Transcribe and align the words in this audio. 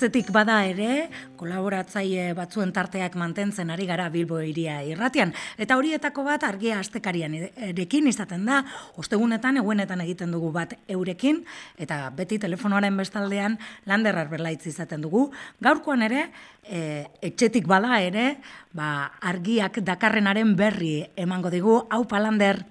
etzetik 0.00 0.30
bada 0.32 0.62
ere, 0.64 1.10
kolaboratzaile 1.36 2.30
batzuen 2.32 2.70
tarteak 2.72 3.18
mantentzen 3.20 3.68
ari 3.68 3.84
gara 3.84 4.06
Bilbo 4.08 4.38
iria 4.40 4.78
irratian. 4.88 5.34
Eta 5.60 5.76
horietako 5.76 6.24
bat 6.24 6.46
argia 6.48 6.78
astekarian 6.80 7.34
erekin 7.36 8.08
izaten 8.08 8.46
da, 8.48 8.62
ostegunetan, 8.96 9.60
egunetan 9.60 10.00
egiten 10.06 10.32
dugu 10.32 10.54
bat 10.56 10.72
eurekin, 10.88 11.42
eta 11.76 12.06
beti 12.16 12.40
telefonoaren 12.40 12.96
bestaldean 12.96 13.58
landerrar 13.84 14.32
berlaitz 14.32 14.64
izaten 14.72 15.04
dugu. 15.04 15.26
Gaurkoan 15.60 16.08
ere, 16.08 16.30
e, 16.64 17.04
etxetik 17.20 17.68
bada 17.68 18.00
ere, 18.00 18.38
ba, 18.72 19.10
argiak 19.20 19.82
dakarrenaren 19.84 20.56
berri 20.56 21.02
emango 21.12 21.52
digu, 21.52 21.82
hau 21.92 22.06
palander. 22.08 22.64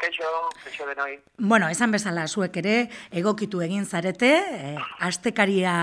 Keixo, 0.00 0.28
keixo 0.64 0.86
denoi. 0.88 1.18
Bueno, 1.36 1.68
esan 1.68 1.92
bezala 1.92 2.26
zuek 2.28 2.56
ere, 2.62 2.76
egokitu 3.12 3.60
egin 3.60 3.84
zarete, 3.86 4.30
e, 4.40 4.74
astekaria 5.06 5.74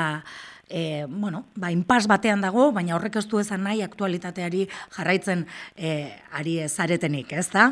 e, 0.69 1.05
bueno, 1.07 1.45
ba, 1.55 1.71
inpas 1.71 2.07
batean 2.07 2.41
dago, 2.41 2.71
baina 2.75 2.95
horrek 2.95 3.19
ez 3.21 3.27
du 3.29 3.39
ezan 3.39 3.63
nahi 3.63 3.83
aktualitateari 3.85 4.67
jarraitzen 4.97 5.45
e, 5.75 5.91
ari 6.39 6.59
zaretenik, 6.67 7.33
ez 7.33 7.49
da? 7.53 7.69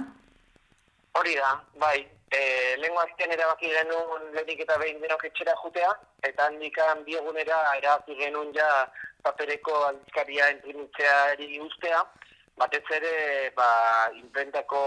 Hori 1.20 1.36
da, 1.40 1.56
bai. 1.82 1.98
E, 2.36 2.42
Lengo 2.82 3.00
azken 3.00 3.32
erabaki 3.32 3.70
genuen 3.72 4.32
lehenik 4.36 4.66
eta 4.66 4.78
behin 4.82 5.02
denok 5.02 5.24
etxera 5.30 5.56
jutea, 5.62 5.92
eta 6.28 6.50
handikan 6.50 7.04
biegunera 7.08 7.60
erabaki 7.78 8.18
genuen 8.20 8.52
ja 8.56 8.68
papereko 9.24 9.76
aldizkaria 9.90 10.50
entrimitzeari 10.56 11.60
ustea, 11.64 12.02
batez 12.58 12.84
ere 12.98 13.52
ba, 13.56 13.70
imprentako 14.16 14.80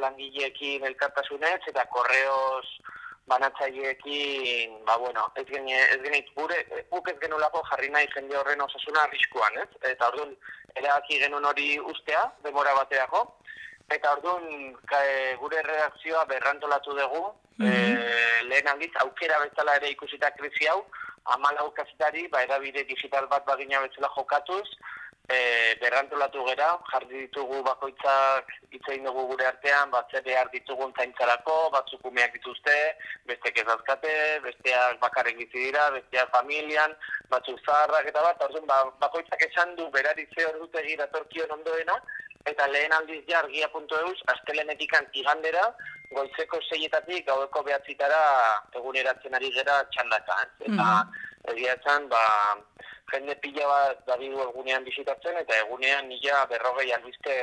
langileekin 0.00 0.84
elkartasunez 0.90 1.60
eta 1.68 1.84
korreos 1.92 2.66
banatzaileekin, 3.26 4.84
ba, 4.84 4.96
bueno, 4.96 5.32
ez 5.36 5.46
gene, 5.48 5.78
ez 5.94 6.00
gene, 6.02 6.20
gure, 6.36 6.58
guk 6.90 7.08
ez 7.08 7.16
genulako 7.22 7.62
jarri 7.70 7.88
nahi 7.92 8.08
jende 8.12 8.36
horren 8.36 8.60
osasuna 8.60 9.04
arriskuan, 9.06 9.56
ez? 9.62 9.70
Eta 9.92 10.10
orduan, 10.10 10.34
erabaki 10.76 11.20
genuen 11.22 11.48
hori 11.48 11.70
ustea, 11.92 12.24
demora 12.44 12.74
bateako, 12.76 13.22
eta 13.96 14.12
orduan, 14.16 14.44
e, 14.98 15.32
gure 15.40 15.62
redakzioa 15.62 16.26
berrantolatu 16.28 16.98
dugu, 16.98 17.24
mm 17.56 17.70
-hmm. 17.70 18.48
lehen 18.50 18.68
aldiz, 18.68 18.92
aukera 19.00 19.40
bezala 19.46 19.76
ere 19.80 19.90
ikusita 19.90 20.30
krisi 20.36 20.68
hau, 20.68 20.84
amalau 21.36 21.70
kazetari, 21.72 22.28
ba, 22.28 22.42
erabide 22.42 22.84
digital 22.84 23.26
bat 23.26 23.46
bagina 23.46 23.80
bezala 23.80 24.12
jokatuz, 24.16 24.68
e, 25.28 25.76
berrantolatu 25.80 26.44
gera, 26.48 26.68
jarri 26.90 27.24
ditugu 27.24 27.62
bakoitzak 27.64 28.50
itzein 28.76 29.06
dugu 29.08 29.26
gure 29.30 29.46
artean, 29.48 29.90
bat 29.90 30.10
zer 30.12 30.24
behar 30.26 30.50
ditugun 30.52 30.92
zaintzarako, 30.98 31.56
batzuk 31.72 32.04
umeak 32.10 32.34
dituzte, 32.36 32.76
beste 33.30 33.52
kezazkate, 33.56 34.12
besteak 34.44 35.00
bakarrik 35.00 35.38
bizi 35.40 35.70
dira, 35.70 35.88
besteak 35.96 36.30
familian, 36.36 36.92
batzuk 37.32 37.60
zaharrak 37.64 38.10
eta 38.12 38.26
bat, 38.28 38.44
orduan 38.48 38.68
ba, 38.68 38.82
bakoitzak 39.06 39.48
esan 39.48 39.74
du 39.80 39.88
berari 39.96 40.28
ze 40.34 40.46
hor 40.46 40.60
dute 40.60 40.84
gira 40.88 41.08
torkion 41.16 41.56
ondoena, 41.58 41.96
eta 42.44 42.68
lehen 42.68 42.92
aldiz 42.92 43.22
ja 43.28 43.40
argia.eus, 43.40 44.18
astelenetik 44.34 44.92
antigandera, 45.00 45.70
goizeko 46.14 46.60
seietatik 46.68 47.24
gaueko 47.26 47.62
behatzitara 47.64 48.20
eguneratzen 48.76 49.34
ari 49.34 49.50
gera 49.54 49.80
txandaka. 49.94 50.42
Eta 50.60 50.82
mm 50.82 51.22
egia 51.52 51.74
esan, 51.76 52.06
ba, 52.08 52.20
jende 53.12 53.36
pila 53.42 53.66
bat 53.68 54.06
dabidu 54.06 54.40
egunean 54.48 54.84
bizitatzen, 54.84 55.36
eta 55.42 55.60
egunean 55.66 56.08
nila 56.08 56.44
berrogei 56.50 56.92
albiste 56.92 57.36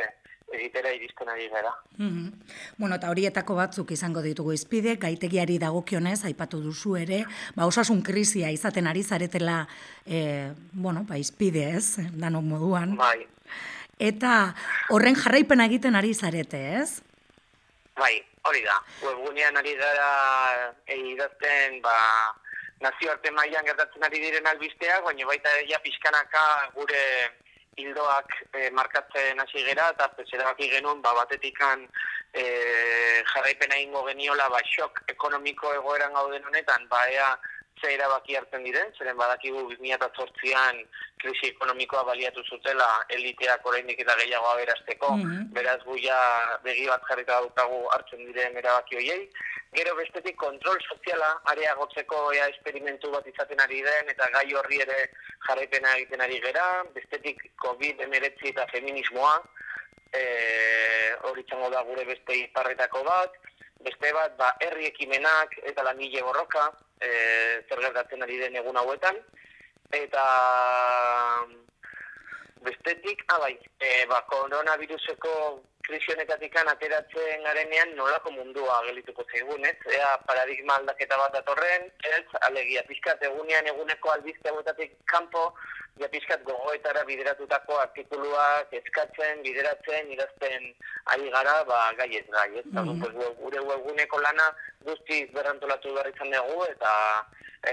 egitera 0.52 0.92
iristen 0.94 1.30
ari 1.30 1.48
gara. 1.50 1.73
Mm 1.98 2.30
Bueno, 2.78 2.95
eta 2.95 3.12
horietako 3.12 3.56
batzuk 3.56 3.92
izango 3.94 4.23
ditugu 4.26 4.56
izpide, 4.56 4.95
gaitegiari 5.00 5.59
dagokionez, 5.62 6.23
aipatu 6.26 6.62
duzu 6.64 6.95
ere, 6.98 7.22
ba, 7.56 7.68
osasun 7.70 8.02
krizia 8.02 8.50
izaten 8.52 8.88
ari 8.90 9.03
zaretela, 9.03 9.68
e, 10.06 10.52
bueno, 10.73 11.06
ba, 11.08 11.19
izpide 11.22 11.68
ez, 11.78 12.02
danok 12.18 12.47
moduan. 12.47 12.96
Bai. 12.97 13.28
Eta 14.02 14.56
horren 14.90 15.16
jarraipen 15.16 15.62
egiten 15.62 15.96
ari 15.96 16.16
zarete, 16.16 16.62
ez? 16.81 17.02
Bai, 18.00 18.16
hori 18.50 18.63
da. 18.66 18.80
Webgunean 19.06 19.62
ari 19.62 19.75
gara 19.78 20.09
egiten, 20.90 21.81
ba, 21.86 21.97
nazioarte 22.81 23.31
mailan 23.31 23.66
gertatzen 23.66 24.03
ari 24.03 24.19
diren 24.24 24.50
albisteak, 24.52 25.03
baina 25.06 25.28
baita 25.30 25.53
ja 25.69 25.80
pixkanaka 25.84 26.44
gure 26.75 27.06
hildoak 27.78 28.34
e, 28.53 28.69
markatzen 28.75 29.40
hasi 29.40 29.64
gera, 29.68 29.90
eta 29.94 30.09
peserabaki 30.18 30.69
genuen 30.74 31.02
ba, 31.02 31.14
batetikan 31.22 31.86
e, 32.34 32.44
jarraipena 33.34 33.80
ingo 33.80 34.03
geniola 34.09 34.50
ba, 34.50 34.59
xok 34.74 35.03
ekonomiko 35.14 35.74
egoeran 35.78 36.18
gauden 36.19 36.46
honetan, 36.50 36.88
ba, 36.92 37.06
ea 37.14 37.30
ze 37.81 37.94
erabaki 37.94 38.36
hartzen 38.38 38.64
diren, 38.64 38.92
zeren 38.97 39.18
badakigu 39.18 39.62
2008an 39.72 40.81
krisi 41.22 41.50
ekonomikoa 41.52 42.03
baliatu 42.09 42.44
zutela 42.44 42.90
eliteak 43.18 43.66
oraindik 43.66 44.00
eta 44.06 44.16
gehiago 44.22 44.52
aberasteko, 44.53 45.16
mm 45.18 45.40
beraz 45.52 45.80
guia 45.84 46.18
begi 46.64 46.86
bat 46.88 47.02
jarrita 47.09 47.40
daukagu 47.42 47.80
hartzen 47.96 48.22
diren 48.28 48.56
erabaki 48.62 48.96
hoiei. 49.00 49.25
Gero 49.75 49.96
bestetik 49.96 50.38
kontrol 50.40 50.78
soziala 50.94 51.30
areagotzeko 51.53 52.22
ea 52.38 52.47
esperimentu 52.53 53.12
bat 53.12 53.28
izaten 53.28 53.59
ari 53.66 53.81
den 53.88 54.13
eta 54.13 54.30
gai 54.36 54.46
horri 54.59 54.80
ere 54.86 54.98
jarraipena 55.48 55.96
egiten 55.98 56.24
ari 56.28 56.40
gera, 56.46 56.66
bestetik 56.96 57.44
COVID-19 57.66 58.50
eta 58.53 58.68
feminismoa, 58.72 59.36
e, 60.13 60.24
hori 61.30 61.44
txango 61.48 61.69
da 61.75 61.84
gure 61.88 62.06
beste 62.09 62.38
iparretako 62.46 63.03
bat, 63.08 63.40
beste 63.86 64.14
bat, 64.14 64.38
ba, 64.38 64.52
herri 64.62 64.88
ekimenak 64.90 65.58
eta 65.72 65.84
langile 65.84 66.24
borroka, 66.25 66.69
e, 67.02 67.09
zer 67.68 67.81
gertatzen 67.86 68.24
ari 68.24 68.40
den 68.42 68.56
egun 68.62 68.78
hauetan, 68.78 69.18
eta 69.92 70.25
bestetik, 72.66 73.25
abai, 73.36 73.56
ah, 73.58 73.86
e, 73.86 74.06
ba, 74.12 74.22
koronaviruseko 74.30 75.34
krisionetatik 75.91 76.56
ateratzen 76.62 77.44
garenean 77.44 77.91
nolako 77.96 78.31
mundua 78.31 78.79
gelituko 78.88 79.25
zaigun, 79.31 79.66
ez? 79.66 79.75
Ea 79.97 80.12
paradigma 80.28 80.78
aldaketa 80.79 81.18
bat 81.19 81.35
datorren, 81.35 81.90
ez? 82.16 82.24
Alegia, 82.47 82.84
pixkat 82.88 83.24
egunean 83.28 83.68
eguneko 83.74 84.13
albizte 84.13 84.50
hauetatik 84.50 84.96
kanpo, 85.12 85.51
ja 86.00 86.07
pixkat 86.13 86.44
gogoetara 86.47 87.03
bideratutako 87.09 87.78
artikuluak 87.81 88.74
eskatzen, 88.80 89.44
bideratzen, 89.44 90.09
idazten 90.16 90.72
ari 91.13 91.30
gara, 91.35 91.59
ba, 91.68 91.84
gai 92.00 92.09
ez 92.22 92.25
gai, 92.31 92.50
ez? 92.63 92.66
Mm 92.72 92.88
-hmm. 92.88 93.35
gure 93.44 93.62
eguneko 93.75 94.22
lana 94.22 94.47
guzti 94.88 95.25
berantolatu 95.35 95.94
behar 95.94 96.12
izan 96.13 96.31
dugu, 96.31 96.66
eta 96.72 96.91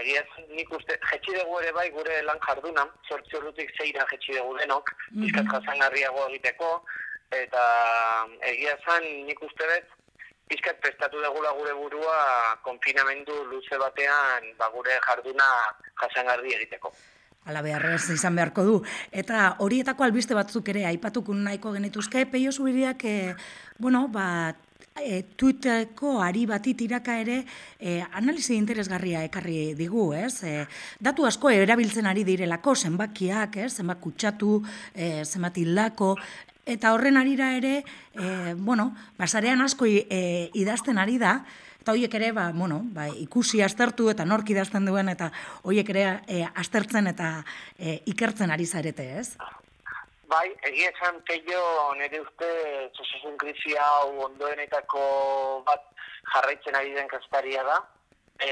egia 0.01 0.23
nik 0.49 0.73
uste, 0.79 0.99
jetxi 1.11 1.39
dugu 1.39 1.61
ere 1.61 1.73
bai 1.73 1.91
gure 1.91 2.23
lan 2.23 2.41
jarduna, 2.47 2.85
sortzi 3.09 3.37
horretik 3.37 3.71
zeira 3.79 4.07
jetxi 4.11 4.33
dugu 4.39 4.59
denok, 4.59 4.91
mm 4.91 5.23
-hmm. 5.23 5.23
pixkat 5.23 5.47
jasan 5.53 5.79
egiteko, 6.29 6.83
eta 7.35 7.63
egia 8.51 8.77
zan 8.85 9.05
nik 9.29 9.41
uste 9.43 9.69
dut 9.69 9.95
pizkat 10.49 10.81
prestatu 10.81 11.21
degula 11.21 11.53
gure 11.53 11.75
burua 11.77 12.57
konfinamendu 12.65 13.45
luze 13.51 13.77
batean 13.79 14.49
ba, 14.59 14.71
gure 14.73 14.97
jarduna 15.05 15.49
jasangarri 16.01 16.55
egiteko. 16.57 16.93
Ala 17.49 17.63
beharrez 17.65 18.11
izan 18.13 18.37
beharko 18.37 18.65
du. 18.65 18.79
Eta 19.13 19.57
horietako 19.65 20.05
albiste 20.05 20.37
batzuk 20.37 20.69
ere 20.73 20.85
aipatukun 20.89 21.45
nahiko 21.45 21.73
genituzke, 21.73 22.27
peio 22.29 22.53
zubiriak, 22.53 23.05
e, 23.05 23.35
bueno, 23.79 24.07
ba, 24.13 24.55
e, 25.05 25.23
tuiteko 25.37 26.19
ari 26.23 26.45
bati 26.47 26.75
tiraka 26.75 27.17
ere 27.21 27.45
e, 27.79 28.01
analizi 28.13 28.57
interesgarria 28.57 29.23
ekarri 29.27 29.75
digu, 29.79 30.13
ez? 30.15 30.43
E, 30.45 30.67
datu 31.01 31.27
asko 31.27 31.51
erabiltzen 31.51 32.07
ari 32.07 32.25
direlako, 32.25 32.75
zenbakiak, 32.75 33.57
ez? 33.65 33.73
zenbak 33.79 34.01
kutsatu, 34.01 34.63
e, 34.95 35.25
zenbat 35.25 35.59
hildako, 35.59 36.15
eta 36.69 36.93
horren 36.93 37.17
arira 37.17 37.55
ere, 37.57 37.83
e, 38.15 38.55
bueno, 38.55 38.93
basarean 39.19 39.63
asko 39.65 39.89
e, 39.89 40.51
idazten 40.55 40.99
ari 40.99 41.17
da, 41.19 41.39
eta 41.81 41.95
horiek 41.97 42.15
ere, 42.21 42.33
ba, 42.37 42.51
bueno, 42.53 42.83
ba, 42.93 43.09
ikusi 43.09 43.63
aztertu 43.65 44.11
eta 44.13 44.27
nork 44.29 44.51
idazten 44.53 44.85
duen, 44.85 45.09
eta 45.09 45.31
horiek 45.63 45.89
ere 45.95 46.05
e, 46.29 46.43
aztertzen 46.45 47.09
eta 47.09 47.39
e, 47.79 48.03
ikertzen 48.13 48.53
ari 48.53 48.67
zarete, 48.69 49.09
ez? 49.23 49.31
Bai, 50.29 50.49
egia 50.69 50.91
esan 50.93 51.23
keio 51.25 51.61
nire 51.97 52.19
uste 52.21 52.49
zosasun 52.93 53.39
krisi 53.41 53.73
hau 53.81 54.11
ondoenetako 54.27 55.05
bat 55.65 55.87
jarraitzen 56.35 56.77
ari 56.77 56.93
den 56.97 57.09
kastaria 57.09 57.63
da. 57.65 57.79
E, 58.39 58.51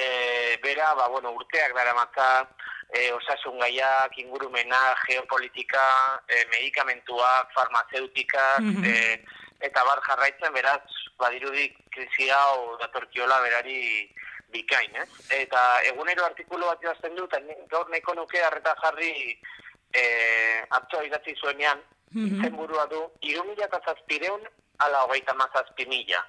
bera, 0.63 0.87
ba, 0.97 1.11
bueno, 1.13 1.35
urteak 1.37 1.75
dara 1.77 1.93
matzat, 1.99 2.65
e, 2.97 3.11
osasun 3.13 3.61
gaiak, 3.61 4.17
ingurumena, 4.23 4.81
geopolitika, 5.05 5.85
e, 6.27 6.47
medikamentuak, 6.55 7.53
farmazeutika, 7.55 8.47
mm 8.61 8.73
-hmm. 8.83 9.37
eta 9.69 9.85
bar 9.85 10.01
jarraitzen 10.09 10.57
beraz, 10.57 10.83
badirudik 11.21 11.77
krisi 11.93 12.31
hau 12.31 12.79
datorkiola 12.81 13.41
berari 13.45 14.09
bikain, 14.51 14.97
ez? 14.97 15.09
Eta 15.43 15.61
egunero 15.93 16.25
artikulu 16.25 16.67
bat 16.67 16.83
jazten 16.83 17.15
dut, 17.17 17.37
gaur 17.69 17.89
neko 17.91 18.15
nuke 18.15 18.43
harreta 18.43 18.75
jarri 18.83 19.13
e, 19.95 20.03
hartzoa 20.71 21.05
idatzi 21.05 21.35
zuenean, 21.41 21.79
mm 22.11 22.27
-hmm. 22.27 22.43
zen 22.43 22.57
burua 22.57 22.87
du, 22.87 23.03
irumila 23.21 23.65
eta 23.65 23.81
zazpireun, 23.87 24.43
ala 24.79 25.05
hogeita 25.05 25.35
mazazpi 25.35 25.87
mila. 25.87 26.25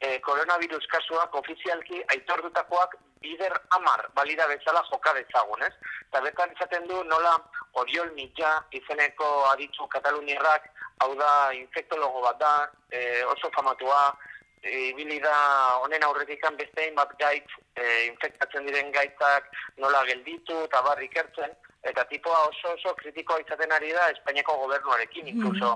e, 0.00 0.20
koronavirus 0.20 0.86
kasuak 0.86 1.34
ofizialki 1.34 2.02
aitordutakoak 2.14 2.94
bider 3.22 3.54
amar 3.74 4.06
balida 4.14 4.46
bezala 4.46 4.84
joka 4.90 5.14
dezagun, 5.14 5.62
ez? 5.66 5.74
Eta 6.08 6.22
betan 6.22 6.54
izaten 6.54 6.86
du 6.86 7.02
nola 7.04 7.34
Oriol 7.82 8.12
Mitja 8.14 8.52
izeneko 8.72 9.28
aditu 9.52 9.88
Kataluniarrak, 9.94 10.70
hau 11.02 11.14
da 11.18 11.52
infektologo 11.54 12.22
bat 12.22 12.38
da, 12.38 12.52
e, 12.90 13.24
oso 13.34 13.50
famatua, 13.56 14.14
e, 14.62 14.90
ibili 14.90 15.18
da 15.22 15.34
honen 15.82 16.06
aurretikan 16.06 16.56
bestein 16.56 16.94
bat 16.94 17.10
gaitz, 17.18 17.50
e, 17.74 18.06
infektatzen 18.06 18.66
diren 18.66 18.92
gaitzak 18.94 19.50
nola 19.76 20.04
gelditu 20.06 20.62
eta 20.68 20.82
barrik 20.86 21.16
ertzen, 21.16 21.54
eta 21.90 22.04
tipoa 22.10 22.40
oso 22.48 22.74
oso 22.74 22.94
kritikoa 23.00 23.40
izaten 23.42 23.72
ari 23.72 23.92
da 23.92 24.08
Espainiako 24.12 24.56
gobernuarekin, 24.64 25.24
mhm. 25.24 25.36
incluso 25.36 25.70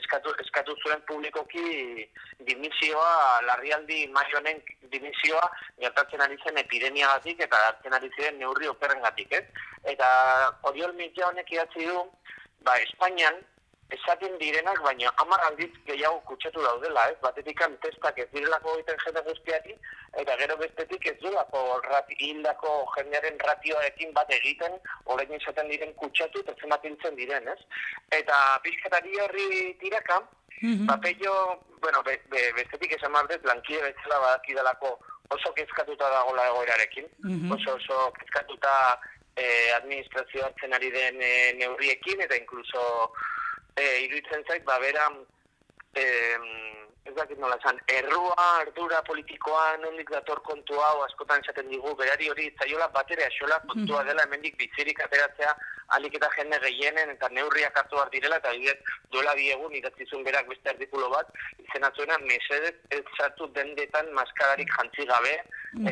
eskatu, 0.00 0.32
eskatu 0.44 0.76
zuen 0.84 1.02
publikoki 1.08 2.08
dimisioa, 2.48 3.40
larrialdi 3.48 4.06
maionen 4.14 4.62
dimisioa, 4.92 5.44
gertatzen 5.80 6.24
ari 6.24 6.38
zen 6.44 6.58
epidemiagatik 6.64 7.40
eta 7.46 7.62
hartzen 7.68 7.94
ari 7.98 8.10
ziren 8.16 8.38
neurri 8.38 8.68
operrengatik, 8.68 9.32
ez? 9.32 9.44
Eta 9.94 10.08
hori 10.62 10.86
mitja 10.96 11.28
honek 11.28 11.52
idatzi 11.52 11.86
du, 11.86 12.02
ba, 12.64 12.76
Espainian, 12.84 13.40
esaten 13.96 14.34
direnak, 14.40 14.80
baina 14.84 15.10
hamar 15.22 15.40
aldiz 15.46 15.70
gehiago 15.86 16.20
kutsatu 16.28 16.62
daudela, 16.62 17.06
ez? 17.10 17.16
Batetik 17.22 17.60
testak 17.82 18.18
ez 18.18 18.28
direlako 18.34 18.74
egiten 18.76 18.98
jende 19.04 19.22
guztiari, 19.28 19.76
eta 20.22 20.36
gero 20.40 20.56
bestetik 20.60 21.06
ez 21.06 21.16
duelako 21.22 21.80
hildako 22.18 22.72
jendearen 22.96 23.38
ratioekin 23.46 24.12
bat 24.12 24.32
egiten, 24.38 24.76
orain 25.06 25.32
esaten 25.40 25.70
diren 25.72 25.94
kutsatu, 25.94 26.40
eta 26.44 26.54
zematintzen 26.60 27.16
diren, 27.16 27.48
ez? 27.48 27.60
Eta 28.20 28.60
pizkatari 28.62 29.20
horri 29.24 29.74
tiraka, 29.80 30.20
mm 30.60 30.74
-hmm. 30.74 30.86
bapeio, 30.86 31.34
bueno, 31.80 32.02
be, 32.02 32.20
be, 32.30 32.52
bestetik 32.60 32.92
esan 32.92 33.12
mardez, 33.12 33.40
lankide 33.44 33.82
betzela 33.82 34.20
badakidalako 34.20 34.98
oso 35.30 35.52
kezkatuta 35.52 36.10
dagoela 36.10 36.46
egoerarekin, 36.50 37.08
mm 37.24 37.52
oso 37.52 37.74
oso 37.74 38.12
kezkatuta 38.20 39.00
eh, 39.36 39.72
administrazio 39.76 40.44
hartzen 40.44 40.74
ari 40.74 40.90
den 40.90 41.22
eh, 41.22 41.52
neurriekin, 41.56 42.20
eta 42.20 42.36
inkluso 42.36 43.12
e, 43.78 43.86
iruditzen 44.06 44.44
zait, 44.48 44.64
ba, 44.64 44.78
bera, 44.82 45.08
e, 45.94 46.04
ez 47.08 47.14
dakit 47.16 47.38
nola 47.40 47.56
zan, 47.64 47.78
errua, 47.88 48.34
ardura 48.60 49.00
politikoa, 49.06 49.64
nondik 49.80 50.10
dator 50.12 50.40
kontu 50.44 50.76
hau, 50.76 51.00
askotan 51.06 51.40
esaten 51.44 51.70
digu, 51.72 51.94
berari 51.96 52.28
hori 52.28 52.50
zaiola 52.60 52.88
batera 52.92 53.26
asola 53.30 53.58
kontua 53.70 54.02
dela, 54.04 54.26
hemendik 54.26 54.58
bizirik 54.60 55.00
ateratzea, 55.04 55.54
alik 55.96 56.18
eta 56.18 56.28
jende 56.36 56.58
gehienen, 56.64 57.14
eta 57.14 57.30
neurriak 57.32 57.78
hartu 57.80 57.96
bat 57.96 58.12
direla, 58.12 58.40
eta 58.42 58.52
bidez, 58.56 58.76
duela 59.14 59.32
biegun, 59.38 59.76
idatzizun 59.78 60.26
berak 60.26 60.50
beste 60.52 60.74
artikulo 60.74 61.08
bat, 61.14 61.32
izenatzuena, 61.64 62.18
mesedez, 62.26 62.74
ez 62.98 63.04
zartu 63.16 63.48
dendetan 63.56 64.12
maskararik 64.18 64.74
jantzi 64.76 65.08
gabe, 65.08 65.38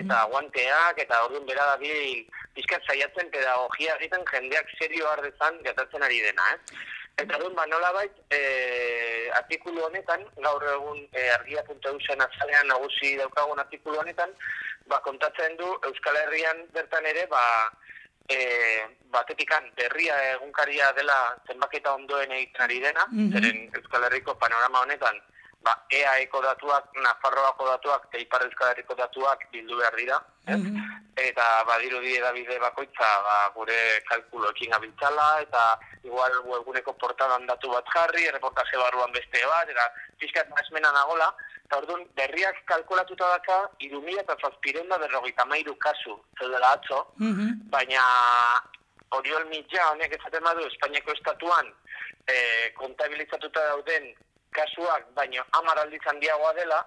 eta 0.02 0.26
guanteak, 0.34 1.00
eta 1.06 1.22
orduan 1.28 1.48
bera 1.48 1.70
da 1.72 1.80
bi, 1.80 2.26
pizkat 2.58 2.84
zaiatzen 2.90 3.32
pedagogia 3.32 3.96
egiten 3.96 4.28
jendeak 4.32 4.68
serio 4.76 5.08
ardezan 5.14 5.64
gatatzen 5.64 6.04
ari 6.04 6.20
dena, 6.28 6.52
eh? 6.52 6.84
Eta 7.16 7.38
dut, 7.40 7.54
ba, 7.56 7.64
nola 7.64 7.92
bait, 7.96 8.12
e, 8.28 8.38
artikulu 9.38 9.86
honetan, 9.86 10.20
gaur 10.44 10.64
egun 10.74 10.98
e, 11.16 11.22
argia.eusen 11.38 12.20
azalean 12.20 12.68
nagusi 12.68 13.14
daukagun 13.16 13.62
artikulu 13.62 14.02
honetan, 14.02 14.34
ba, 14.90 15.00
kontatzen 15.06 15.56
du 15.56 15.70
Euskal 15.88 16.18
Herrian 16.20 16.60
bertan 16.74 17.08
ere, 17.08 17.24
ba, 17.30 17.40
e, 18.28 18.38
batetikan 19.14 19.70
berria 19.80 20.18
egunkaria 20.34 20.90
dela 20.98 21.16
zenbaketa 21.48 21.94
ondoen 21.96 22.36
egiten 22.36 22.66
ari 22.66 22.82
dena, 22.84 23.08
mm 23.08 23.32
zeren 23.32 23.64
Euskal 23.80 24.04
Herriko 24.10 24.36
panorama 24.42 24.84
honetan, 24.84 25.16
ba, 25.66 25.74
EAeko 25.90 26.40
datuak, 26.44 26.92
Nafarroako 27.02 27.66
datuak, 27.72 28.06
eta 28.08 28.22
Ipar 28.22 28.44
Euskal 28.46 28.72
Herriko 28.72 28.94
datuak 28.98 29.46
bildu 29.52 29.82
behar 29.82 29.98
dira, 30.02 30.22
mm 30.46 30.94
eta 31.16 31.44
badiru 31.64 32.02
di 32.04 32.10
edabide 32.12 32.58
bakoitza 32.60 33.06
ba, 33.24 33.36
gure 33.54 33.76
kalkuloekin 34.04 34.74
abiltzala, 34.76 35.40
eta 35.40 35.62
igual 36.04 36.34
webguneko 36.44 36.92
portadan 37.00 37.46
datu 37.48 37.70
bat 37.72 37.88
jarri, 37.94 38.26
reportaje 38.34 38.76
barruan 38.76 39.14
beste 39.16 39.40
bat, 39.48 39.64
eta 39.72 39.86
fiskat 40.20 40.52
mazmena 40.52 40.92
nagola, 40.92 41.30
eta 41.64 41.78
orduan 41.80 42.04
berriak 42.20 42.60
kalkulatuta 42.68 43.30
daka, 43.32 43.58
irumila 43.88 44.20
eta 44.26 44.36
zazpiren 44.42 44.92
da 44.92 45.00
berrogeita 45.06 45.48
mairu 45.48 45.74
kasu, 45.80 46.18
zeudela 46.38 46.74
atzo, 46.76 47.00
mm 47.16 47.64
baina 47.72 48.04
Oriol 49.16 49.48
Mitja 49.48 49.88
honek 49.94 50.18
ezaten 50.18 50.44
badu 50.44 50.68
Espainiako 50.68 51.16
estatuan 51.16 51.72
e, 52.28 52.36
kontabilizatuta 52.76 53.62
dauden 53.70 54.12
kasuak, 54.56 55.08
baino 55.14 55.44
hamar 55.58 55.78
aldiz 55.84 56.02
handiagoa 56.12 56.52
dela, 56.58 56.80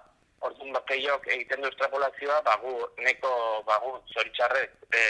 orduan 0.46 0.72
bakeiok 0.72 1.26
egiten 1.34 1.62
du 1.62 1.68
estrapolazioa, 1.68 2.40
bagu, 2.46 2.74
neko, 3.04 3.32
bagu, 3.68 3.92
zoritxarrez, 4.14 4.70
e, 4.96 5.02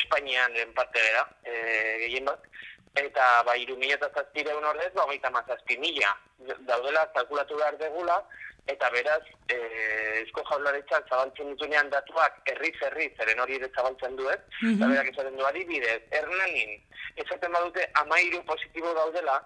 Espainian 0.00 0.54
den 0.56 0.72
parte 0.76 1.04
gara, 1.04 1.24
e, 1.44 1.54
gehien 2.04 2.28
bat, 2.28 2.48
eta 2.96 3.26
ba, 3.46 3.56
iru 3.60 3.76
mila 3.76 3.98
eta 3.98 4.10
zazpire 4.14 4.56
un 4.56 4.68
ordez, 4.70 4.90
ba, 4.96 5.06
gaita 5.12 5.32
mazazpi 5.34 5.78
mila, 5.84 6.14
daudela, 6.70 7.04
kalkulatu 7.16 7.60
behar 7.60 7.76
degula, 7.80 8.18
eta 8.68 8.90
beraz, 8.92 9.22
e, 9.52 9.58
esko 10.24 10.44
jaularitzak 10.48 11.08
zabaltzen 11.08 11.52
dutunean 11.52 11.92
datuak, 11.92 12.40
erriz, 12.52 12.74
erriz, 12.90 13.12
zeren 13.20 13.40
hori 13.44 13.56
ere 13.60 13.70
zabaltzen 13.74 14.16
duet, 14.16 14.44
mm 14.60 14.68
-hmm. 14.68 14.76
eta 14.76 14.90
berak 14.92 15.12
esaten 15.12 15.38
du 15.38 15.46
adibidez, 15.46 16.02
ernanin, 16.22 16.76
esaten 17.16 17.52
badute, 17.52 17.88
amairu 18.02 18.42
positibo 18.44 18.94
daudela, 18.94 19.40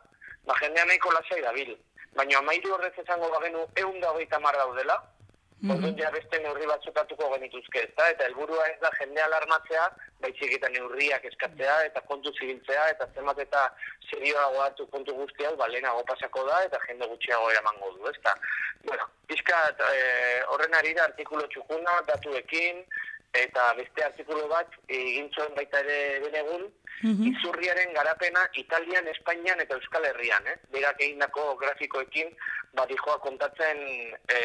ba, 0.46 0.58
jendean 0.62 0.88
nahiko 0.88 1.12
lasai 1.14 1.42
dabil, 1.42 1.76
baina 2.16 2.38
amairu 2.38 2.74
horrez 2.74 2.94
esango 3.04 3.30
bagenu 3.30 3.66
egun 3.76 4.00
da 4.00 4.12
hogeita 4.12 4.38
daudela, 4.38 5.02
mm 5.62 5.70
-hmm. 5.70 5.98
ja 5.98 6.10
beste 6.10 6.38
neurri 6.38 6.66
batzukatuko 6.66 7.30
genituzke 7.34 7.82
ez 7.82 7.92
da, 7.96 8.08
eta 8.10 8.24
helburua 8.24 8.66
ez 8.66 8.80
da 8.80 8.90
jende 8.98 9.22
alarmatzea, 9.22 9.84
baitzik 10.20 10.52
eta 10.56 10.68
neurriak 10.68 11.24
eskatzea, 11.24 11.76
eta 11.84 12.00
kontu 12.00 12.32
zibiltzea, 12.38 12.88
eta 12.94 13.08
zenbat 13.14 13.38
eta 13.38 13.62
serioa 14.10 14.46
goatu 14.56 14.86
kontu 14.94 15.14
guztia, 15.14 15.52
ba, 15.60 15.68
lehenago 15.68 16.02
pasako 16.04 16.44
da, 16.50 16.64
eta 16.64 16.78
jende 16.86 17.06
gutxiago 17.12 17.50
eramango 17.50 17.92
du, 17.96 18.08
ez 18.10 18.20
da. 18.24 18.34
Bueno, 18.84 19.04
pizkat, 19.28 19.80
e, 19.94 20.42
horren 20.54 20.74
ari 20.74 20.94
da 20.94 21.04
artikulo 21.04 21.46
txukuna, 21.46 22.00
datuekin, 22.10 22.84
eta 23.32 23.72
beste 23.78 24.04
artikulu 24.04 24.46
bat 24.48 24.74
egin 24.88 25.30
zuen 25.32 25.54
baita 25.56 25.80
ere 25.84 26.20
benegun, 26.26 26.68
mm 27.02 27.28
izurriaren 27.32 27.94
garapena 27.96 28.42
Italian, 28.60 29.08
Espainian 29.08 29.60
eta 29.60 29.74
Euskal 29.74 30.04
Herrian, 30.06 30.44
eh? 30.46 30.58
Berak 30.70 31.00
egindako 31.00 31.56
grafikoekin, 31.58 32.28
bat 32.78 32.92
kontatzen 33.24 33.80
e, 34.28 34.38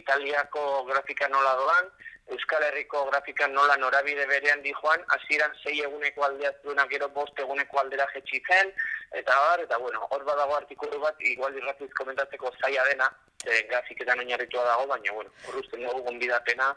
Italiako 0.00 0.84
grafika 0.88 1.28
nola 1.28 1.54
doan, 1.60 1.92
Euskal 2.30 2.62
Herriko 2.62 3.04
grafika 3.10 3.48
nola 3.48 3.76
norabide 3.76 4.26
berean 4.26 4.62
di 4.62 4.72
joan, 4.72 5.00
hasieran 5.08 5.52
sei 5.62 5.80
eguneko 5.82 6.24
aldea 6.24 6.52
zuena 6.62 6.86
gero 6.88 7.08
bost 7.08 7.38
eguneko 7.38 7.80
aldera 7.80 8.06
jetxi 8.14 8.40
zen, 8.48 8.70
eta 9.12 9.34
bar, 9.46 9.60
eta 9.60 9.78
bueno, 9.78 10.06
hor 10.10 10.24
badago 10.24 10.56
artikulu 10.56 11.00
bat, 11.02 11.18
igual 11.32 11.56
irratiz 11.58 11.90
komentatzeko 11.98 12.52
zaila 12.60 12.86
dena, 12.88 13.10
e, 13.44 13.62
grafiketan 13.68 14.22
oinarritua 14.22 14.64
dago, 14.64 14.86
baina, 14.86 15.12
bueno, 15.12 15.30
horruzten 15.48 15.82
dugu 15.82 16.02
gombidapena. 16.08 16.70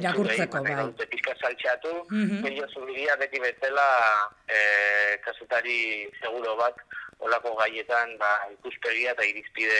Irakurtzeko, 0.00 0.62
bai. 0.66 0.76
Gaute 0.82 1.06
pizka 1.06 1.34
saltxeatu, 1.40 1.94
mm 2.10 2.42
-hmm. 2.42 2.72
zubiria 2.74 3.16
beti 3.16 3.40
bezala 3.40 3.88
e, 4.48 4.58
kasutari 5.24 6.10
seguro 6.20 6.56
bat, 6.56 6.74
olako 7.18 7.54
gaietan, 7.62 8.18
ba, 8.18 8.32
ikuspegia 8.52 9.12
eta 9.12 9.24
irizpide 9.24 9.78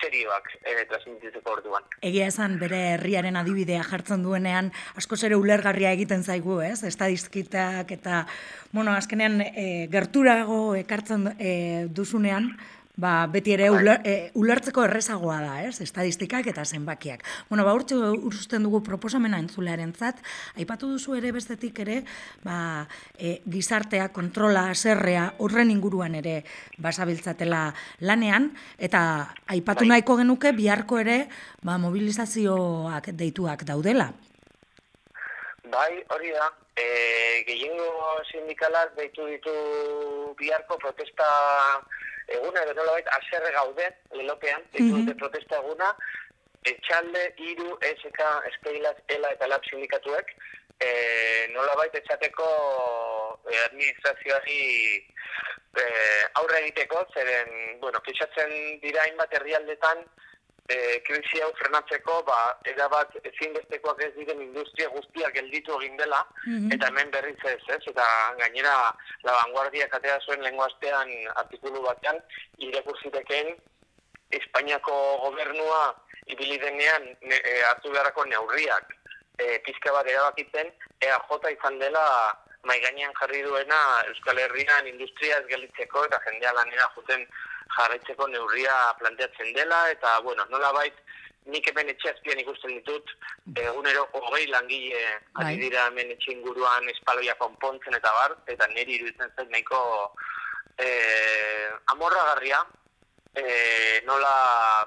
serioak 0.00 0.50
e, 0.62 0.84
transmititzeko 0.90 1.52
orduan. 1.58 1.86
Egia 2.04 2.28
esan 2.30 2.58
bere 2.60 2.80
herriaren 2.94 3.36
adibidea 3.40 3.84
jartzen 3.86 4.22
duenean 4.26 4.70
asko 4.98 5.18
ere 5.26 5.38
ulergarria 5.40 5.92
egiten 5.96 6.24
zaigu, 6.24 6.60
ez? 6.60 6.82
Estadizkitak 6.84 7.90
eta 7.94 8.24
bueno, 8.72 8.92
azkenean 8.92 9.40
e, 9.40 9.88
gerturago 9.92 10.74
ekartzen 10.78 11.28
e, 11.38 11.52
duzunean, 11.94 12.50
ba, 12.96 13.26
beti 13.30 13.54
ere 13.54 13.68
e, 14.04 14.14
ulertzeko 14.38 14.84
errezagoa 14.86 15.40
da, 15.42 15.54
ez? 15.66 15.80
Estadistikak 15.82 16.46
eta 16.50 16.64
zenbakiak. 16.64 17.24
Bueno, 17.48 17.64
ba, 17.66 17.74
urtsu 17.74 17.98
urusten 18.14 18.62
dugu 18.66 18.82
proposamena 18.86 19.40
entzulearen 19.42 19.94
zat, 19.94 20.20
aipatu 20.56 20.92
duzu 20.92 21.16
ere 21.18 21.32
bestetik 21.34 21.80
ere, 21.84 22.02
ba, 22.44 22.86
e, 23.18 23.40
gizartea, 23.50 24.10
kontrola, 24.14 24.68
aserrea, 24.70 25.32
horren 25.38 25.72
inguruan 25.74 26.14
ere 26.20 26.42
basabiltzatela 26.78 27.66
lanean, 28.00 28.52
eta 28.78 29.34
aipatu 29.46 29.84
bai. 29.84 29.94
nahiko 29.94 30.18
genuke 30.20 30.52
biharko 30.52 31.00
ere 31.02 31.24
ba, 31.62 31.78
mobilizazioak 31.78 33.10
deituak 33.18 33.64
daudela. 33.66 34.12
Bai, 35.74 36.04
hori 36.14 36.30
da. 36.30 36.52
E, 36.74 36.84
gehiengo 37.46 37.86
sindikalak 38.30 38.96
deitu 38.98 39.26
ditu 39.30 39.52
biharko 40.38 40.76
protesta 40.82 41.26
eguna 42.28 42.62
edo 42.62 42.74
nola 42.74 42.96
baita 42.98 43.16
aserre 43.18 43.52
gaude, 43.52 43.88
lelopean, 44.12 44.62
mm 44.72 44.90
-hmm. 44.90 45.18
protesta 45.18 45.56
eguna, 45.56 45.94
etxalde, 46.64 47.22
iru, 47.36 47.76
SK, 47.80 48.20
Eskeilaz, 48.50 48.96
ELA 49.08 49.32
eta 49.36 49.46
LAB 49.46 49.64
sindikatuek, 49.70 50.30
e, 50.80 50.90
nola 51.52 51.74
baita 51.76 51.98
etxateko 51.98 52.48
e, 53.50 53.56
administrazioari 53.66 54.60
e, 55.76 55.84
aurre 56.40 56.60
egiteko, 56.64 57.04
zeren, 57.14 57.80
bueno, 57.80 58.00
kixatzen 58.06 58.80
dira 58.80 59.04
hainbat 59.04 59.34
herrialdetan, 59.36 60.04
e, 60.68 61.00
krisi 61.06 61.42
hau 61.42 61.50
frenatzeko, 61.58 62.20
ba, 62.28 62.38
erabat 62.70 63.12
ezinbestekoak 63.20 64.00
ez 64.06 64.12
diren 64.16 64.40
industria 64.46 64.88
guztiak 64.94 65.34
gelditu 65.36 65.76
egin 65.80 65.96
dela, 66.00 66.22
mhm. 66.46 66.72
eta 66.76 66.90
hemen 66.90 67.12
berriz 67.14 67.36
ez, 67.50 67.60
ez? 67.76 67.82
Eta 67.92 68.06
gainera, 68.40 68.74
la 69.26 69.36
vanguardia 69.42 69.88
katea 69.92 70.18
zuen 70.24 70.42
lenguastean 70.46 71.12
artikulu 71.44 71.84
batean, 71.88 72.20
irakurziteken 72.58 73.54
Espainiako 74.34 74.94
gobernua 75.22 75.94
ibili 76.32 76.56
denean 76.58 77.04
ne, 77.22 77.36
e, 77.36 77.60
hartu 77.68 77.92
beharako 77.92 78.24
neurriak 78.26 78.88
e, 79.38 79.58
pizka 79.66 79.92
bat 79.92 80.08
erabakitzen, 80.08 80.72
EAJ 81.04 81.52
izan 81.52 81.78
dela 81.78 82.06
mai 82.64 82.78
gainean 82.80 83.12
jarri 83.20 83.42
duena 83.44 83.78
Euskal 84.08 84.40
Herrian 84.40 84.88
industria 84.88 85.38
ez 85.38 85.46
gelditzeko 85.50 86.06
eta 86.08 86.20
jendea 86.26 86.52
lanera 86.56 86.88
juten 86.96 87.26
jarraitzeko 87.76 88.28
neurria 88.28 88.74
planteatzen 88.98 89.52
dela, 89.56 89.80
eta, 89.90 90.20
bueno, 90.26 90.46
nola 90.50 90.72
bait, 90.76 90.94
nik 91.52 91.66
hemen 91.68 91.90
etxeazpian 91.92 92.40
ikusten 92.40 92.72
ditut, 92.78 93.10
egunero 93.60 94.06
hogei 94.16 94.46
langile 94.48 95.02
bai. 95.34 95.44
ari 95.44 95.58
dira 95.66 95.88
hemen 95.90 96.14
etxe 96.14 96.32
inguruan 96.32 96.88
espaloia 96.92 97.34
konpontzen 97.40 97.96
eta 97.98 98.12
bar, 98.20 98.36
eta 98.54 98.68
niri 98.72 98.96
iruditzen 98.96 99.34
zen 99.36 99.50
nahiko 99.52 99.82
e, 100.80 100.88
amorragarria, 101.92 102.62
e, 103.36 103.44
nola 104.08 104.32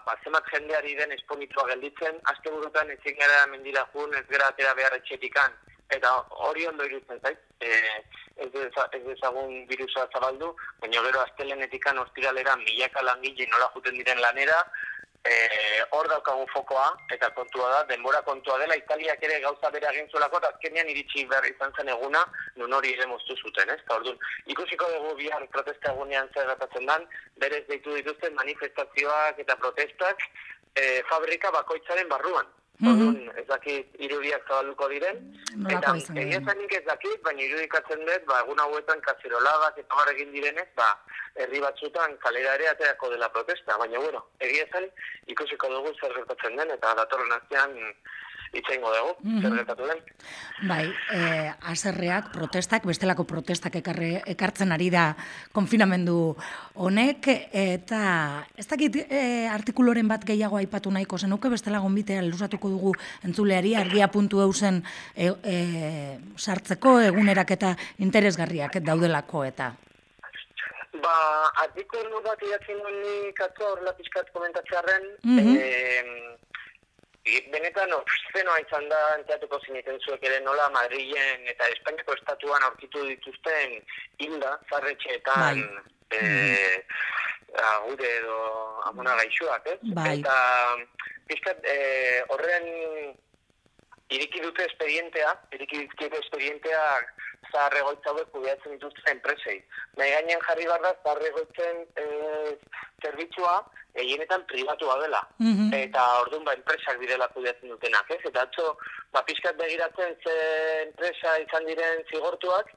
ba, 0.06 0.18
zemat 0.24 0.50
jendeari 0.54 0.96
den 0.98 1.14
esponitua 1.18 1.68
gelditzen, 1.74 2.18
azte 2.34 2.52
burutan 2.52 2.90
etxen 2.96 3.20
gara 3.22 3.46
mendira 3.54 3.86
jun, 3.94 4.16
ez 4.18 4.26
gara 4.32 4.50
atera 4.50 4.74
behar 4.80 4.98
etxetikan, 4.98 5.54
eta 5.96 6.12
hori 6.50 6.68
ondo 6.68 6.86
irutzen 6.86 7.20
zait, 7.24 7.40
e, 7.62 7.70
ez, 8.44 8.50
ez 8.52 9.04
dezagun 9.06 9.66
virusa 9.70 10.08
zabaldu, 10.14 10.54
baina 10.82 11.04
gero 11.08 11.22
astelenetikan 11.24 11.98
ostiralera 12.04 12.56
milaka 12.64 13.02
langile 13.02 13.48
nola 13.52 13.72
juten 13.76 13.96
diren 13.96 14.22
lanera, 14.22 14.60
e, 15.28 15.34
hor 15.92 16.08
daukagu 16.12 16.46
fokoa, 16.54 16.88
eta 17.14 17.30
kontua 17.36 17.70
da, 17.72 17.84
denbora 17.92 18.22
kontua 18.28 18.58
dela, 18.62 18.76
Italiak 18.80 19.24
ere 19.24 19.40
gauza 19.44 19.72
bere 19.74 19.88
agintzuelako, 19.90 20.42
eta 20.42 20.52
azkenean 20.54 20.92
iritsi 20.92 21.26
behar 21.32 21.48
izan 21.50 21.74
zen 21.78 21.92
eguna, 21.94 22.24
nun 22.60 22.74
hori 22.74 22.94
ere 22.98 23.08
moztu 23.12 23.38
zuten, 23.42 23.72
ez? 23.74 23.80
Orduan, 23.96 24.20
ikusiko 24.54 24.90
dugu 24.94 25.16
bihar 25.22 25.48
protesta 25.56 25.94
egunean 25.94 26.30
zer 26.34 26.52
gatatzen 26.54 26.86
dan, 26.92 27.08
berez 27.44 27.64
deitu 27.72 27.96
dituzten 27.96 28.36
manifestazioak 28.36 29.42
eta 29.46 29.58
protestak, 29.64 30.24
e, 30.76 31.02
fabrika 31.10 31.52
bakoitzaren 31.60 32.10
barruan. 32.12 32.56
Mm 32.80 33.30
ez 33.38 33.46
dakit 33.48 33.96
irudiak 34.06 34.44
zabalduko 34.48 34.88
diren, 34.92 35.18
eta 35.74 35.94
egia 36.22 36.40
zanik 36.46 36.74
ez 36.78 36.84
dakit, 36.86 37.22
baina 37.26 37.42
irudikatzen 37.42 38.04
dut, 38.06 38.26
ba, 38.30 38.42
egun 38.44 38.60
hauetan 38.62 39.02
kazerolagak 39.06 39.80
eta 39.82 39.98
bar 39.98 40.12
egin 40.12 40.30
direnez, 40.36 40.68
ba, 40.78 40.88
herri 41.42 41.62
batzutan 41.64 42.14
kalera 42.26 42.54
ere 42.60 42.70
ateako 42.74 43.10
dela 43.14 43.30
protesta, 43.34 43.78
baina 43.82 44.02
bueno, 44.04 44.22
egia 44.50 44.68
zan 44.74 44.86
ikusiko 45.34 45.72
dugu 45.74 45.94
zer 46.02 46.14
gertatzen 46.20 46.58
den, 46.62 46.74
eta 46.78 46.94
datorren 47.02 47.34
aztean 47.40 47.74
itxengo 48.54 48.92
dugu, 48.94 49.14
mm 49.24 49.42
zer 49.42 49.56
gertatu 49.60 49.88
den. 49.88 50.00
Bai, 50.68 50.86
e, 51.14 51.22
aserreak, 51.72 52.32
protestak, 52.34 52.86
bestelako 52.90 53.26
protestak 53.30 53.76
ekarre, 53.80 54.22
ekartzen 54.34 54.72
ari 54.74 54.90
da 54.94 55.12
konfinamendu 55.54 56.36
honek, 56.76 57.30
eta 57.52 58.02
ez 58.58 58.68
dakit 58.68 59.00
e, 59.04 59.48
artikuloren 59.52 60.08
bat 60.08 60.26
gehiago 60.26 60.58
aipatu 60.58 60.92
nahiko 60.92 61.18
zenuke, 61.18 61.52
bestela 61.54 61.82
gonbitea 61.84 62.24
lusatuko 62.26 62.72
dugu 62.74 62.94
entzuleari, 63.24 63.76
argia 63.76 64.08
puntu 64.08 64.42
eusen 64.42 64.84
e, 65.16 65.32
e, 65.44 65.58
sartzeko 66.38 67.00
egunerak 67.12 67.52
eta 67.58 67.76
interesgarriak 68.00 68.80
daudelako 68.82 69.46
eta... 69.46 69.74
Ba, 70.98 71.14
artikulu 71.62 72.24
bat 72.26 72.42
idatzen 72.42 72.80
nuen 72.82 72.96
ni 73.04 73.32
katzo 73.38 73.68
horrela 73.70 73.94
pixkat 74.00 74.32
komentatzearen, 74.34 75.06
mm 75.24 75.38
-hmm 75.38 76.38
benetan 77.52 77.94
obszenoa 77.94 78.60
izan 78.64 78.88
da 78.92 79.00
enteatuko 79.18 79.60
zineten 79.66 80.00
zuek 80.06 80.24
ere 80.30 80.40
nola 80.46 80.70
Madrilen 80.76 81.48
eta 81.54 81.68
Espainiako 81.76 82.16
estatuan 82.18 82.64
aurkitu 82.70 83.04
dituzten 83.10 83.78
hilda, 84.24 84.58
zarretxeetan 84.70 85.62
bai. 85.62 86.20
e, 86.20 86.84
agude 87.64 88.10
edo 88.20 88.40
amona 88.90 89.16
gaixoak, 89.22 89.68
ez? 89.74 89.80
Bai. 89.98 90.20
Eta 90.20 90.36
pizkat, 91.28 91.64
e, 91.66 91.78
horren 92.34 92.68
iriki 94.10 94.42
dute 94.44 94.66
espedientea, 94.66 95.34
iriki 95.56 95.88
dute 96.00 96.20
espedientea 96.22 96.84
zaharregoitza 97.52 98.12
hauek 98.12 98.30
kudeatzen 98.34 98.76
dituzten 98.76 99.14
enpresei. 99.14 99.58
Nahi 100.00 100.14
gainean 100.16 100.44
jarri 100.48 100.68
barra 100.70 100.94
zaharregoitzen 101.04 101.84
e, 102.04 102.06
zerbitzua 103.04 103.54
gehienetan 103.98 104.46
pribatua 104.52 104.98
dela. 105.04 105.22
Mm 105.40 105.74
Eta 105.78 106.04
orduan 106.22 106.46
ba, 106.48 106.56
enpresak 106.58 107.00
direla 107.02 107.28
kudeatzen 107.36 107.74
dutenak, 107.74 108.10
ez? 108.16 108.22
Eta 108.32 108.46
atzo, 108.48 108.74
ba, 109.14 109.24
pixkat 109.28 109.60
begiratzen 109.60 110.16
ze 110.24 110.36
enpresa 110.86 111.38
izan 111.44 111.68
diren 111.70 112.04
zigortuak, 112.12 112.74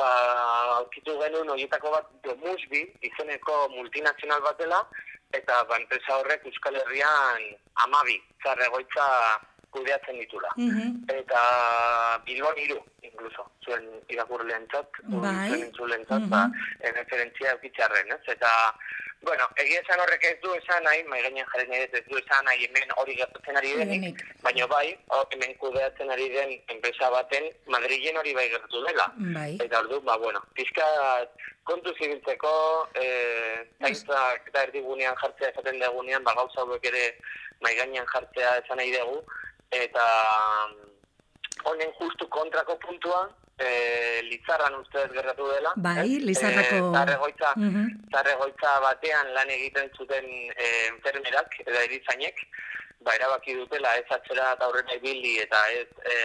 ba, 0.00 0.10
alkitu 0.78 1.18
genuen 1.22 1.52
horietako 1.54 1.92
bat 1.96 2.08
domusbi, 2.26 2.84
izeneko 3.10 3.66
multinazional 3.74 4.42
bat 4.48 4.58
dela, 4.62 4.82
eta 5.32 5.62
ba, 5.68 5.80
enpresa 5.80 6.20
horrek 6.20 6.46
Euskal 6.50 6.80
Herrian 6.82 7.52
amabi, 7.86 8.18
zarregoitza 8.44 9.06
kudeatzen 9.70 10.18
ditula. 10.18 10.50
Mm 10.56 10.92
Eta 11.16 11.40
Bilbon 12.26 12.58
iru, 12.58 12.78
incluso, 13.02 13.46
zuen 13.64 13.86
irakurlean 14.12 14.66
txat, 14.72 15.00
bai. 15.08 15.48
zuen 15.48 15.66
intzulen 15.66 16.04
txat, 16.06 16.22
mm 16.22 16.30
-hmm. 16.32 16.52
ba, 16.84 16.92
referentzia 17.00 17.52
eukitxarren, 17.56 18.12
ez? 18.12 18.22
Eta, 18.36 18.50
bueno, 19.26 19.46
egia 19.56 19.80
esan 19.80 20.00
horrek 20.00 20.24
ez 20.28 20.36
du 20.42 20.52
esan 20.54 20.84
nahi, 20.84 21.02
mai 21.10 21.22
gainen 21.22 21.46
jaren 21.52 21.72
ez 21.72 22.02
du 22.08 22.18
esan 22.18 22.44
nahi 22.44 22.66
hemen 22.66 22.92
hori 23.00 23.16
gertatzen 23.20 23.56
ari 23.56 23.72
denik, 23.78 24.22
baina 24.42 24.66
bai, 24.66 24.86
o, 25.08 25.24
hemen 25.34 25.54
kudeatzen 25.62 26.10
ari 26.10 26.28
den 26.34 26.52
enpresa 26.74 27.10
baten 27.10 27.48
Madrilen 27.66 28.20
hori 28.22 28.34
bai 28.34 28.48
gertatu 28.52 28.84
dela. 28.86 29.08
Bai. 29.38 29.56
Eta 29.64 29.80
ordu, 29.80 30.00
ba, 30.08 30.16
bueno, 30.24 30.42
pizka 30.54 30.86
kontu 31.64 31.94
zibiltzeko, 31.98 32.52
eh, 32.94 33.66
zaintzak 33.80 34.46
eta 34.52 34.62
erdigunean 34.68 35.18
jartzea 35.22 35.50
esaten 35.50 35.80
degunean, 35.82 36.22
ba, 36.22 36.36
gauza 36.38 36.62
hauek 36.62 36.86
ere 36.92 37.04
mai 37.64 37.74
gainean 37.74 38.06
jartzea 38.12 38.56
esan 38.62 38.78
nahi 38.82 38.94
dugu, 38.94 39.24
eta 39.70 40.06
honen 41.66 41.92
justu 41.98 42.28
kontrako 42.28 42.78
puntua, 42.78 43.26
e, 43.58 44.22
Lizarran 44.28 44.78
ustez 44.80 45.08
gertatu 45.12 45.48
dela. 45.50 45.72
Bai, 45.76 46.18
Lizarrako... 46.20 46.76
E, 46.76 46.92
zarregoitza, 48.12 48.76
uh 48.76 48.84
batean 48.86 49.32
lan 49.34 49.50
egiten 49.50 49.90
zuten 49.96 50.26
e, 50.54 50.70
enfermerak, 50.92 51.60
eta 51.64 51.82
erizainek, 51.88 52.42
ba, 53.00 53.14
erabaki 53.14 53.56
dutela 53.58 53.96
ez 53.96 54.06
atzera 54.10 54.52
eta 54.54 54.66
aurrena 54.66 54.98
ibili 55.00 55.38
eta 55.42 55.60
ez 55.80 55.88
e, 56.12 56.16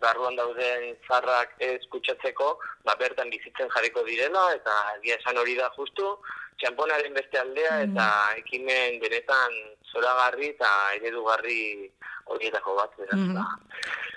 barruan 0.00 0.36
dauden 0.36 0.96
zarrak 1.08 1.54
ez 1.58 1.80
kutsatzeko, 1.92 2.56
ba, 2.84 2.96
bertan 3.00 3.30
bizitzen 3.30 3.70
jarriko 3.74 4.04
direla, 4.08 4.50
eta 4.58 4.74
egia 4.98 5.16
esan 5.20 5.38
hori 5.40 5.56
da 5.56 5.70
justu, 5.76 6.16
txamponaren 6.60 7.14
beste 7.16 7.40
aldea, 7.40 7.80
eta 7.86 8.06
ekimen 8.42 9.00
benetan 9.00 9.56
zoragarri 9.92 10.52
eta 10.54 10.70
eredugarri 10.98 11.90
horietako 12.26 12.76
bat. 12.76 12.90
Beraz, 12.98 13.20
mm 13.20 13.36
-hmm. 13.36 13.44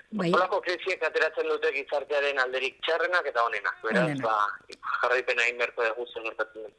Bai. 0.09 0.31
Olako 0.33 0.57
krisiek 0.65 1.03
ateratzen 1.05 1.45
dute 1.51 1.69
gizartearen 1.69 2.39
alderik 2.41 2.79
txarrenak 2.81 3.27
eta 3.29 3.43
honenak. 3.45 3.75
Beraz, 3.85 4.15
ba, 4.23 4.31
jarraipena 5.03 5.45
inberko 5.51 5.85
dugu 5.85 6.07
zen 6.09 6.23
gertatzen 6.25 6.63
den. 6.65 6.71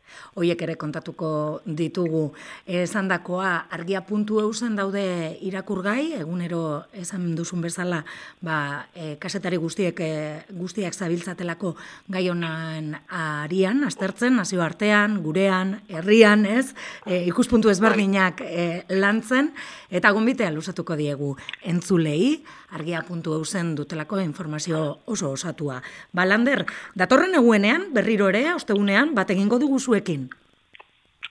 Oiek 0.42 0.64
ere 0.66 0.74
kontatuko 0.74 1.30
ditugu. 1.64 2.24
Esan 2.66 3.06
dakoa, 3.12 3.52
argia 3.70 4.00
puntu 4.08 4.40
eusen 4.42 4.74
daude 4.74 5.04
irakurgai, 5.46 6.16
egunero 6.18 6.82
esan 6.90 7.28
duzun 7.38 7.62
bezala, 7.62 8.00
ba, 8.42 8.88
e, 8.98 9.14
kasetari 9.22 9.60
guztiek, 9.62 10.02
e, 10.02 10.10
guztiak 10.50 10.98
zabiltzatelako 10.98 11.76
gai 12.10 12.24
honan 12.34 12.96
arian, 13.06 13.84
aztertzen, 13.86 14.40
nazio 14.42 14.64
artean, 14.66 15.20
gurean, 15.22 15.76
herrian, 15.86 16.42
ez? 16.50 16.72
E, 17.06 17.22
ikuspuntu 17.30 17.70
ezberdinak 17.70 18.42
e, 18.42 18.66
lantzen, 18.98 19.54
eta 19.86 20.10
gombitea 20.18 20.50
lusatuko 20.50 20.98
diegu 20.98 21.36
entzulei, 21.62 22.40
argia 22.74 23.02
puntu 23.06 23.19
eusen 23.26 23.74
dutelako 23.76 24.20
informazio 24.20 25.00
oso 25.06 25.30
osatua. 25.30 25.82
Balander, 26.12 26.66
datorren 26.94 27.34
eguenean, 27.34 27.92
berriro 27.92 28.28
ere, 28.28 28.52
ostegunean, 28.54 29.14
bat 29.14 29.30
egingo 29.30 29.58
dugu 29.58 29.78
zuekin. 29.80 30.30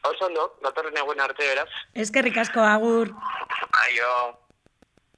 Oso 0.04 0.26
ondo, 0.26 0.54
datorren 0.64 0.98
eguen 0.98 1.20
arte 1.20 1.44
beraz. 1.44 1.70
Ezkerrik 1.94 2.38
asko, 2.38 2.62
agur. 2.62 3.12
Aio. 3.86 4.14